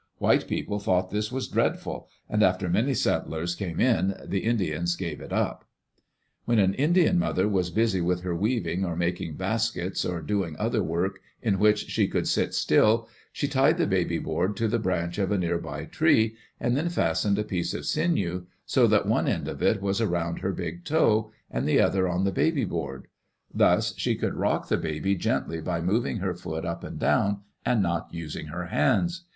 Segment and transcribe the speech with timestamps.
[0.17, 5.21] White people thought this was dreadful, and after many settlers came in the Indians gave
[5.21, 5.63] it up.
[6.45, 10.81] When an Indian mother was busy with her weaving or making baskets or doing other
[10.81, 15.19] work in which she could sit still, she tied the baby board to the branch
[15.19, 19.27] of a near by tree, and then fastened a piece of sinew so that one
[19.27, 20.01] end Digitized by Google EARLY DAYS IN OLD OREGON of it was
[20.33, 23.07] around her big toe and the other on die baby board.
[23.53, 27.83] Thus she could rock the baby gently by moving her foot up and down and
[27.83, 29.25] not using her hands.